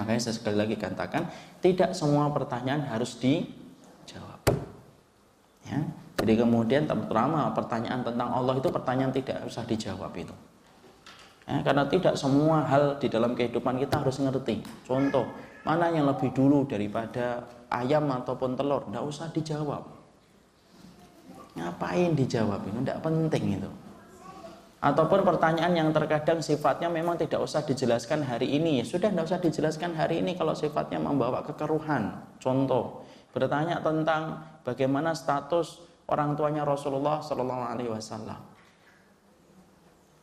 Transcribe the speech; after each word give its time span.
Makanya 0.00 0.20
saya 0.24 0.32
sekali 0.32 0.56
lagi 0.56 0.80
katakan, 0.80 1.28
tidak 1.60 1.92
semua 1.92 2.32
pertanyaan 2.32 2.88
harus 2.88 3.20
dijawab. 3.20 4.40
Ya. 5.68 5.84
Jadi 6.24 6.32
kemudian 6.40 6.88
terutama 6.88 7.52
pertanyaan 7.52 8.00
tentang 8.00 8.32
Allah 8.32 8.56
itu 8.56 8.72
pertanyaan 8.72 9.12
tidak 9.12 9.44
usah 9.44 9.68
dijawab 9.68 10.16
itu. 10.16 10.32
Ya, 11.44 11.60
karena 11.60 11.84
tidak 11.84 12.16
semua 12.16 12.64
hal 12.64 12.96
di 12.96 13.12
dalam 13.12 13.36
kehidupan 13.36 13.76
kita 13.76 14.00
harus 14.00 14.16
ngerti. 14.24 14.64
Contoh, 14.88 15.28
mana 15.68 15.92
yang 15.92 16.08
lebih 16.08 16.32
dulu 16.32 16.64
daripada 16.64 17.44
ayam 17.68 18.08
ataupun 18.08 18.56
telur? 18.56 18.88
Tidak 18.88 19.04
usah 19.04 19.28
dijawab 19.28 19.84
ngapain 21.52 22.16
dijawab 22.16 22.64
itu 22.64 22.78
tidak 22.80 22.98
penting 23.04 23.60
itu 23.60 23.70
Ataupun 24.82 25.22
pertanyaan 25.22 25.78
yang 25.78 25.94
terkadang 25.94 26.42
sifatnya 26.42 26.90
memang 26.90 27.14
tidak 27.14 27.38
usah 27.38 27.62
dijelaskan 27.62 28.26
hari 28.26 28.50
ini. 28.58 28.82
Ya 28.82 28.84
sudah 28.84 29.14
tidak 29.14 29.30
usah 29.30 29.38
dijelaskan 29.38 29.94
hari 29.94 30.18
ini 30.18 30.34
kalau 30.34 30.58
sifatnya 30.58 30.98
membawa 30.98 31.46
kekeruhan. 31.46 32.18
Contoh, 32.42 33.06
bertanya 33.30 33.78
tentang 33.78 34.42
bagaimana 34.66 35.14
status 35.14 35.86
orang 36.10 36.34
tuanya 36.34 36.66
Rasulullah 36.66 37.22
Shallallahu 37.22 37.62
Alaihi 37.62 37.94
Wasallam. 37.94 38.42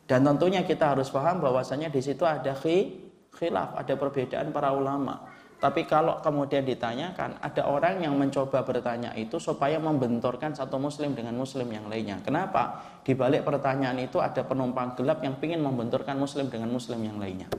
Dan 0.04 0.28
tentunya 0.28 0.60
kita 0.60 0.92
harus 0.92 1.08
paham 1.08 1.40
bahwasanya 1.40 1.88
di 1.88 2.04
situ 2.04 2.28
ada 2.28 2.52
khilaf, 2.52 3.80
ada 3.80 3.94
perbedaan 3.96 4.52
para 4.52 4.76
ulama. 4.76 5.24
Tapi 5.60 5.84
kalau 5.84 6.24
kemudian 6.24 6.64
ditanyakan, 6.64 7.36
ada 7.44 7.68
orang 7.68 8.00
yang 8.00 8.16
mencoba 8.16 8.64
bertanya 8.64 9.12
itu 9.12 9.36
supaya 9.36 9.76
membenturkan 9.76 10.56
satu 10.56 10.80
muslim 10.80 11.12
dengan 11.12 11.36
muslim 11.36 11.68
yang 11.68 11.84
lainnya. 11.84 12.16
Kenapa? 12.24 12.80
Di 13.04 13.12
balik 13.12 13.44
pertanyaan 13.44 14.00
itu 14.00 14.16
ada 14.24 14.40
penumpang 14.40 14.96
gelap 14.96 15.20
yang 15.20 15.36
ingin 15.36 15.60
membenturkan 15.60 16.16
muslim 16.16 16.48
dengan 16.48 16.72
muslim 16.72 17.04
yang 17.04 17.20
lainnya. 17.20 17.52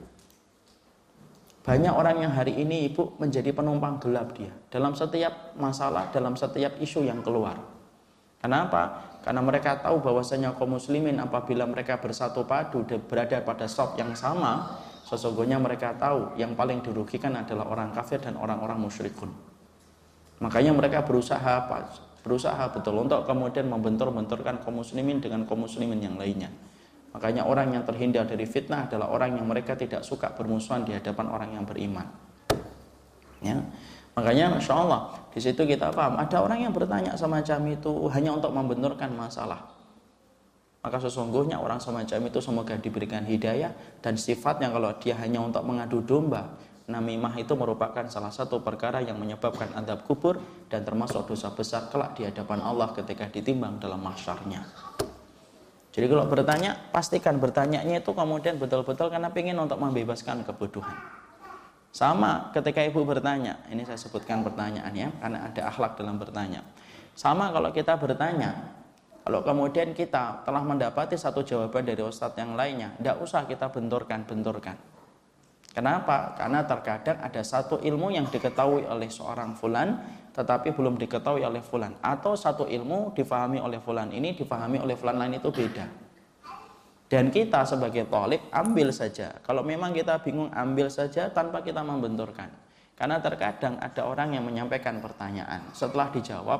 Banyak 1.61 1.93
orang 1.93 2.25
yang 2.25 2.33
hari 2.33 2.57
ini 2.57 2.89
ibu 2.89 3.13
menjadi 3.21 3.53
penumpang 3.53 4.01
gelap 4.01 4.33
dia 4.33 4.49
dalam 4.73 4.97
setiap 4.97 5.53
masalah, 5.61 6.09
dalam 6.09 6.33
setiap 6.33 6.81
isu 6.81 7.05
yang 7.05 7.21
keluar. 7.21 7.61
Kenapa? 8.41 9.13
Karena 9.21 9.45
mereka 9.45 9.77
tahu 9.77 10.01
bahwasanya 10.01 10.57
kaum 10.57 10.73
muslimin 10.73 11.21
apabila 11.21 11.69
mereka 11.69 12.01
bersatu 12.01 12.41
padu 12.49 12.81
dan 12.89 13.05
berada 13.05 13.37
pada 13.45 13.69
sop 13.69 13.93
yang 13.93 14.17
sama, 14.17 14.81
sesungguhnya 15.11 15.59
mereka 15.59 15.91
tahu 15.99 16.39
yang 16.39 16.55
paling 16.55 16.79
dirugikan 16.79 17.35
adalah 17.35 17.67
orang 17.67 17.91
kafir 17.91 18.23
dan 18.23 18.39
orang-orang 18.39 18.79
musyrikun. 18.79 19.27
Makanya 20.39 20.71
mereka 20.71 21.03
berusaha 21.03 21.43
apa? 21.43 21.91
Berusaha 22.23 22.71
betul 22.71 23.03
untuk 23.03 23.27
kemudian 23.27 23.67
membentur-benturkan 23.67 24.63
kaum 24.63 24.79
muslimin 24.79 25.19
dengan 25.19 25.43
kaum 25.43 25.67
muslimin 25.67 25.99
yang 25.99 26.15
lainnya. 26.15 26.47
Makanya 27.11 27.43
orang 27.43 27.75
yang 27.75 27.83
terhindar 27.83 28.23
dari 28.23 28.47
fitnah 28.47 28.87
adalah 28.87 29.11
orang 29.11 29.35
yang 29.35 29.43
mereka 29.43 29.75
tidak 29.75 30.07
suka 30.07 30.31
bermusuhan 30.31 30.87
di 30.87 30.95
hadapan 30.95 31.27
orang 31.27 31.49
yang 31.59 31.67
beriman. 31.67 32.07
Ya. 33.43 33.59
Makanya 34.15 34.55
Masya 34.55 34.73
Allah 34.75 35.11
di 35.35 35.39
situ 35.43 35.59
kita 35.67 35.91
paham 35.91 36.19
ada 36.19 36.39
orang 36.39 36.63
yang 36.67 36.71
bertanya 36.71 37.15
semacam 37.19 37.59
itu 37.67 37.91
hanya 38.15 38.31
untuk 38.31 38.55
membenturkan 38.55 39.11
masalah. 39.11 39.80
Maka 40.81 40.97
sesungguhnya 40.97 41.61
orang 41.61 41.77
semacam 41.77 42.25
itu 42.25 42.41
semoga 42.41 42.73
diberikan 42.73 43.21
hidayah 43.21 43.69
dan 44.01 44.17
sifatnya 44.17 44.73
kalau 44.73 44.89
dia 44.97 45.13
hanya 45.21 45.37
untuk 45.37 45.61
mengadu 45.61 46.01
domba, 46.01 46.57
namimah 46.89 47.37
itu 47.37 47.53
merupakan 47.53 48.01
salah 48.09 48.33
satu 48.33 48.65
perkara 48.65 48.97
yang 49.05 49.21
menyebabkan 49.21 49.69
adab 49.77 50.01
kubur 50.09 50.41
dan 50.73 50.81
termasuk 50.81 51.29
dosa 51.29 51.53
besar 51.53 51.85
kelak 51.93 52.17
di 52.17 52.25
hadapan 52.25 52.65
Allah 52.65 52.89
ketika 52.97 53.29
ditimbang 53.29 53.77
dalam 53.77 54.01
mahsyarnya. 54.01 54.65
Jadi 55.91 56.05
kalau 56.07 56.25
bertanya, 56.25 56.73
pastikan 56.89 57.37
bertanyanya 57.37 57.99
itu 57.99 58.11
kemudian 58.15 58.55
betul-betul 58.55 59.11
karena 59.11 59.27
ingin 59.27 59.59
untuk 59.59 59.77
membebaskan 59.77 60.41
kebodohan. 60.47 60.97
Sama 61.91 62.55
ketika 62.55 62.79
ibu 62.79 63.03
bertanya, 63.03 63.59
ini 63.67 63.83
saya 63.83 63.99
sebutkan 63.99 64.39
pertanyaan 64.47 64.95
ya, 64.95 65.11
karena 65.19 65.51
ada 65.51 65.61
akhlak 65.67 65.99
dalam 65.99 66.15
bertanya. 66.15 66.63
Sama 67.11 67.51
kalau 67.51 67.75
kita 67.75 67.99
bertanya, 67.99 68.79
kalau 69.21 69.45
kemudian 69.45 69.93
kita 69.93 70.41
telah 70.41 70.65
mendapati 70.65 71.13
satu 71.13 71.45
jawaban 71.45 71.85
dari 71.85 72.01
ustadz 72.01 72.41
yang 72.41 72.57
lainnya, 72.57 72.97
tidak 72.97 73.21
usah 73.21 73.45
kita 73.45 73.69
benturkan-benturkan. 73.69 74.73
Kenapa? 75.71 76.35
Karena 76.35 76.67
terkadang 76.67 77.21
ada 77.23 77.39
satu 77.45 77.79
ilmu 77.79 78.11
yang 78.11 78.27
diketahui 78.27 78.83
oleh 78.83 79.07
seorang 79.07 79.55
fulan, 79.55 80.03
tetapi 80.35 80.75
belum 80.75 80.99
diketahui 80.99 81.47
oleh 81.47 81.63
fulan. 81.63 81.95
Atau 82.03 82.35
satu 82.35 82.67
ilmu 82.67 83.15
difahami 83.15 83.61
oleh 83.61 83.79
fulan 83.79 84.11
ini, 84.11 84.35
difahami 84.35 84.83
oleh 84.83 84.99
fulan 84.99 85.15
lain 85.15 85.39
itu 85.39 85.47
beda. 85.47 85.87
Dan 87.07 87.31
kita 87.31 87.63
sebagai 87.63 88.07
tolik 88.07 88.51
ambil 88.51 88.91
saja. 88.91 89.35
Kalau 89.43 89.63
memang 89.63 89.95
kita 89.95 90.19
bingung 90.23 90.51
ambil 90.51 90.91
saja 90.91 91.31
tanpa 91.31 91.63
kita 91.63 91.83
membenturkan. 91.83 92.51
Karena 92.95 93.19
terkadang 93.23 93.79
ada 93.79 94.01
orang 94.07 94.35
yang 94.35 94.43
menyampaikan 94.43 94.99
pertanyaan. 94.99 95.71
Setelah 95.71 96.11
dijawab, 96.11 96.59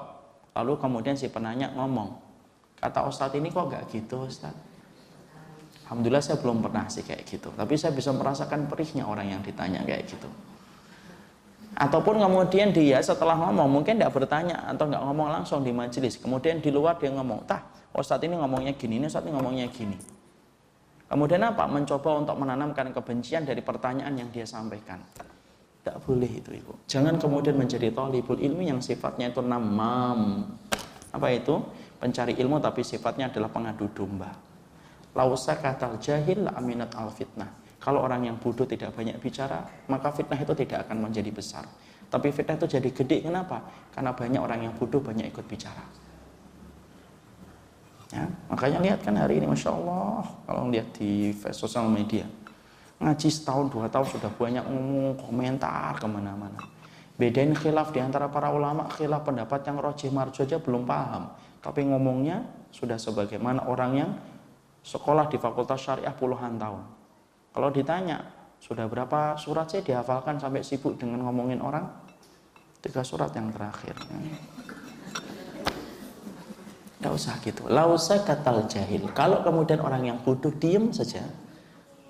lalu 0.55 0.73
kemudian 0.79 1.15
si 1.19 1.27
penanya 1.27 1.71
ngomong. 1.75 2.30
Kata 2.81 3.05
Ustadz 3.05 3.37
ini 3.37 3.53
kok 3.53 3.69
gak 3.69 3.93
gitu 3.93 4.25
Ustadz? 4.25 4.57
Alhamdulillah 5.85 6.23
saya 6.23 6.39
belum 6.41 6.63
pernah 6.65 6.87
sih 6.89 7.05
kayak 7.05 7.27
gitu. 7.27 7.53
Tapi 7.53 7.75
saya 7.77 7.93
bisa 7.93 8.09
merasakan 8.15 8.65
perihnya 8.65 9.05
orang 9.05 9.27
yang 9.27 9.41
ditanya 9.43 9.85
kayak 9.85 10.07
gitu. 10.07 10.25
Ataupun 11.77 12.19
kemudian 12.19 12.71
dia 12.71 12.99
setelah 12.99 13.35
ngomong 13.35 13.67
mungkin 13.67 13.99
tidak 13.99 14.15
bertanya 14.15 14.71
atau 14.71 14.87
nggak 14.87 15.03
ngomong 15.03 15.27
langsung 15.29 15.61
di 15.61 15.75
majelis. 15.75 16.17
Kemudian 16.17 16.63
di 16.63 16.71
luar 16.71 16.95
dia 16.95 17.11
ngomong, 17.11 17.43
tah 17.43 17.63
Ustadz 17.91 18.23
ini 18.23 18.39
ngomongnya 18.39 18.71
gini, 18.75 19.03
ini 19.03 19.05
Ustadz 19.11 19.27
ini 19.27 19.35
ngomongnya 19.35 19.67
gini. 19.67 19.99
Kemudian 21.11 21.43
apa? 21.43 21.67
Mencoba 21.67 22.23
untuk 22.23 22.39
menanamkan 22.39 22.95
kebencian 22.95 23.43
dari 23.43 23.59
pertanyaan 23.59 24.15
yang 24.15 24.31
dia 24.31 24.47
sampaikan. 24.47 25.03
Tidak 25.83 25.97
boleh 26.07 26.29
itu 26.29 26.55
ibu. 26.55 26.71
Jangan 26.87 27.19
kemudian 27.19 27.59
menjadi 27.59 27.91
talibul 27.91 28.39
ilmi 28.39 28.71
yang 28.71 28.79
sifatnya 28.79 29.27
itu 29.27 29.43
namam. 29.43 30.47
Apa 31.11 31.27
itu? 31.35 31.59
Pencari 32.01 32.33
ilmu 32.41 32.57
tapi 32.57 32.81
sifatnya 32.81 33.29
adalah 33.29 33.53
pengadu 33.53 33.85
domba. 33.93 34.33
Lausa 35.13 35.53
katal 35.61 36.01
jahil 36.01 36.49
aminat 36.49 36.97
al 36.97 37.13
fitnah. 37.13 37.61
Kalau 37.77 38.01
orang 38.01 38.25
yang 38.25 38.37
bodoh 38.41 38.65
tidak 38.65 38.93
banyak 38.97 39.21
bicara, 39.21 39.61
maka 39.85 40.09
fitnah 40.09 40.37
itu 40.37 40.53
tidak 40.57 40.89
akan 40.89 40.97
menjadi 41.09 41.29
besar. 41.29 41.65
Tapi 42.09 42.33
fitnah 42.33 42.57
itu 42.57 42.65
jadi 42.65 42.89
gede, 42.89 43.25
kenapa? 43.25 43.61
Karena 43.93 44.13
banyak 44.17 44.41
orang 44.41 44.59
yang 44.65 44.73
bodoh 44.73 45.01
banyak 45.01 45.29
ikut 45.29 45.45
bicara. 45.45 45.85
Ya, 48.11 48.27
makanya 48.51 48.79
lihat 48.83 48.99
kan 49.05 49.15
hari 49.15 49.39
ini, 49.39 49.47
masya 49.47 49.71
Allah, 49.71 50.25
kalau 50.43 50.67
lihat 50.67 50.89
di 50.97 51.31
sosial 51.53 51.87
media, 51.87 52.27
ngaji 52.99 53.29
setahun 53.31 53.71
dua 53.71 53.87
tahun 53.87 54.07
sudah 54.09 54.31
banyak 54.35 54.65
ngomong 54.67 55.17
komentar 55.17 55.95
ke 55.95 56.05
mana-mana. 56.05 56.59
Bedain 57.21 57.53
khilaf 57.53 57.93
di 57.93 58.01
antara 58.01 58.33
para 58.33 58.49
ulama, 58.49 58.89
khilaf 58.89 59.21
pendapat 59.21 59.61
yang 59.69 59.77
roji 59.77 60.09
marjo 60.09 60.41
aja 60.41 60.57
belum 60.57 60.89
paham, 60.89 61.29
tapi 61.61 61.85
ngomongnya 61.85 62.41
sudah 62.73 62.97
sebagaimana 62.97 63.69
orang 63.69 63.91
yang 63.93 64.09
sekolah 64.81 65.29
di 65.29 65.37
fakultas 65.37 65.85
syariah 65.85 66.17
puluhan 66.17 66.57
tahun. 66.57 66.81
Kalau 67.53 67.69
ditanya, 67.69 68.25
sudah 68.57 68.89
berapa 68.89 69.37
surat 69.37 69.69
sih 69.69 69.85
dihafalkan 69.85 70.41
sampai 70.41 70.65
sibuk 70.65 70.97
dengan 70.97 71.21
ngomongin 71.29 71.61
orang? 71.61 71.85
Tiga 72.81 73.05
surat 73.05 73.29
yang 73.37 73.53
terakhir. 73.53 73.93
Tidak 76.97 77.11
usah 77.13 77.37
gitu. 77.45 77.69
Lausa 77.69 78.25
katal 78.25 78.65
jahil. 78.65 79.05
Kalau 79.13 79.45
kemudian 79.45 79.77
orang 79.85 80.09
yang 80.09 80.17
bodoh 80.25 80.49
diem 80.57 80.89
saja, 80.89 81.21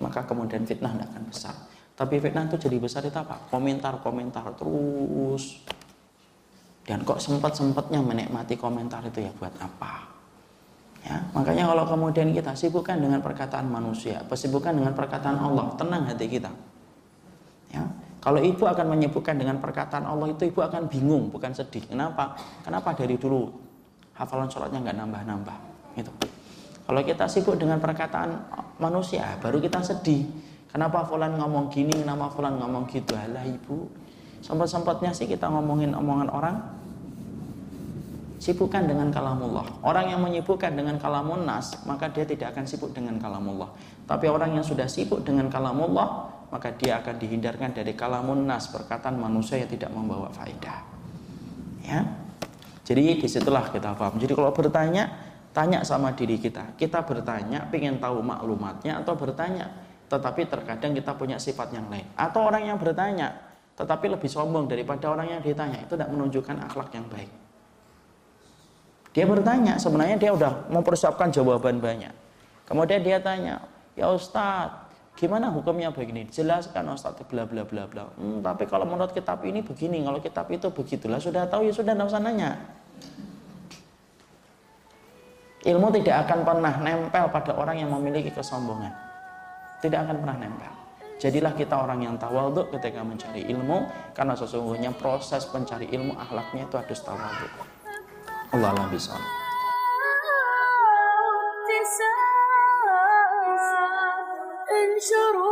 maka 0.00 0.24
kemudian 0.24 0.64
fitnah 0.64 0.96
tidak 0.96 1.12
akan 1.12 1.24
besar. 1.28 1.56
Tapi 2.02 2.18
fitnah 2.18 2.50
itu 2.50 2.58
jadi 2.58 2.82
besar 2.82 3.06
itu 3.06 3.14
apa? 3.14 3.38
Komentar-komentar 3.46 4.58
terus. 4.58 5.62
Dan 6.82 7.06
kok 7.06 7.22
sempat-sempatnya 7.22 8.02
menikmati 8.02 8.58
komentar 8.58 9.06
itu 9.06 9.22
ya 9.22 9.30
buat 9.38 9.54
apa? 9.62 10.10
Ya, 11.06 11.18
makanya 11.30 11.70
kalau 11.70 11.86
kemudian 11.86 12.34
kita 12.34 12.58
sibukkan 12.58 12.98
dengan 12.98 13.22
perkataan 13.22 13.70
manusia, 13.70 14.22
sibukkan 14.26 14.74
dengan 14.74 14.94
perkataan 14.94 15.38
Allah, 15.38 15.70
tenang 15.78 16.06
hati 16.10 16.26
kita. 16.26 16.50
Ya, 17.70 17.86
kalau 18.18 18.42
ibu 18.42 18.66
akan 18.66 18.98
menyibukkan 18.98 19.34
dengan 19.38 19.62
perkataan 19.62 20.06
Allah 20.06 20.30
itu 20.34 20.46
ibu 20.46 20.58
akan 20.58 20.90
bingung, 20.90 21.30
bukan 21.30 21.54
sedih. 21.54 21.86
Kenapa? 21.86 22.34
Kenapa 22.66 22.94
dari 22.98 23.14
dulu 23.14 23.50
hafalan 24.16 24.48
sholatnya 24.48 24.78
nggak 24.84 24.96
nambah-nambah 24.96 25.56
gitu 25.96 26.12
kalau 26.84 27.00
kita 27.04 27.24
sibuk 27.28 27.56
dengan 27.56 27.80
perkataan 27.80 28.30
manusia 28.76 29.36
baru 29.40 29.58
kita 29.62 29.80
sedih 29.80 30.28
kenapa 30.72 31.06
fulan 31.06 31.36
ngomong 31.36 31.70
gini 31.70 31.92
kenapa 32.02 32.32
fulan 32.32 32.58
ngomong 32.58 32.88
gitu 32.90 33.14
alah 33.14 33.44
ibu 33.44 33.86
sempat-sempatnya 34.42 35.14
sih 35.14 35.30
kita 35.30 35.46
ngomongin 35.46 35.94
omongan 35.94 36.28
orang 36.32 36.56
sibukkan 38.42 38.90
dengan 38.90 39.14
kalamullah 39.14 39.62
orang 39.86 40.10
yang 40.10 40.20
menyibukkan 40.24 40.74
dengan 40.74 40.98
kalamun 40.98 41.46
nas 41.46 41.78
maka 41.86 42.10
dia 42.10 42.26
tidak 42.26 42.56
akan 42.56 42.66
sibuk 42.66 42.90
dengan 42.90 43.20
kalamullah 43.22 43.70
tapi 44.08 44.26
orang 44.26 44.58
yang 44.58 44.66
sudah 44.66 44.90
sibuk 44.90 45.22
dengan 45.22 45.46
kalamullah 45.46 46.34
maka 46.50 46.74
dia 46.74 46.98
akan 46.98 47.22
dihindarkan 47.22 47.70
dari 47.70 47.94
kalamun 47.94 48.42
nas 48.48 48.66
perkataan 48.66 49.14
manusia 49.14 49.62
yang 49.62 49.70
tidak 49.70 49.94
membawa 49.94 50.26
faedah 50.34 50.82
ya 51.86 52.02
jadi 52.82 53.14
di 53.14 53.30
situlah 53.30 53.70
kita 53.70 53.94
paham. 53.94 54.18
Jadi 54.18 54.34
kalau 54.34 54.50
bertanya 54.50 55.06
Tanya 55.52 55.84
sama 55.84 56.16
diri 56.16 56.40
kita. 56.40 56.72
Kita 56.80 57.04
bertanya, 57.04 57.68
pengen 57.68 58.00
tahu 58.00 58.24
maklumatnya 58.24 59.04
atau 59.04 59.12
bertanya. 59.12 59.68
Tetapi 60.12 60.44
terkadang 60.44 60.92
kita 60.92 61.16
punya 61.16 61.40
sifat 61.40 61.72
yang 61.72 61.88
lain. 61.88 62.04
Atau 62.20 62.44
orang 62.44 62.68
yang 62.68 62.76
bertanya, 62.76 63.32
tetapi 63.72 64.12
lebih 64.12 64.28
sombong 64.28 64.68
daripada 64.68 65.08
orang 65.08 65.32
yang 65.32 65.40
ditanya. 65.40 65.80
Itu 65.80 65.96
tidak 65.96 66.12
menunjukkan 66.12 66.68
akhlak 66.68 66.92
yang 66.92 67.08
baik. 67.08 67.32
Dia 69.16 69.24
bertanya, 69.24 69.80
sebenarnya 69.80 70.20
dia 70.20 70.32
udah 70.36 70.68
mempersiapkan 70.68 71.32
jawaban 71.32 71.80
banyak. 71.80 72.12
Kemudian 72.68 73.00
dia 73.00 73.20
tanya, 73.24 73.64
ya 73.96 74.12
Ustadz, 74.12 74.92
gimana 75.16 75.48
hukumnya 75.48 75.88
begini? 75.88 76.28
Jelaskan 76.28 76.92
Ustadz, 76.92 77.24
bla 77.28 77.48
bla 77.48 77.64
bla 77.64 77.88
bla. 77.88 78.04
Hmm, 78.16 78.44
tapi 78.44 78.68
kalau 78.68 78.84
menurut 78.84 79.16
kitab 79.16 79.40
ini 79.48 79.64
begini, 79.64 80.04
kalau 80.04 80.20
kitab 80.20 80.48
itu 80.52 80.68
begitulah. 80.68 81.20
Sudah 81.20 81.48
tahu 81.48 81.68
ya 81.68 81.72
sudah, 81.72 81.96
tidak 81.96 82.08
usah 82.08 82.20
nanya. 82.20 82.56
Ilmu 85.62 85.88
tidak 85.94 86.28
akan 86.28 86.38
pernah 86.44 86.74
nempel 86.80 87.24
pada 87.32 87.52
orang 87.56 87.80
yang 87.80 87.88
memiliki 87.92 88.32
kesombongan 88.32 89.11
tidak 89.82 90.06
akan 90.06 90.16
pernah 90.22 90.36
nempel. 90.38 90.72
Jadilah 91.18 91.54
kita 91.58 91.74
orang 91.74 92.06
yang 92.06 92.14
tawaduk 92.18 92.70
ketika 92.74 93.02
mencari 93.02 93.46
ilmu 93.50 93.86
karena 94.14 94.34
sesungguhnya 94.38 94.90
proses 94.94 95.46
pencari 95.50 95.90
ilmu 95.90 96.14
ahlaknya 96.14 96.66
itu 96.70 96.74
harus 96.78 97.00
tawaduk. 97.02 97.52
Allah 98.54 98.70
Allah 98.70 98.86
bisa. 98.90 99.14
انشروا 105.02 105.51